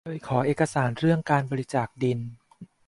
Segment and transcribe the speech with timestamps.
[0.05, 2.19] เคยขอเอกสารเรื่องการบริจาคดิน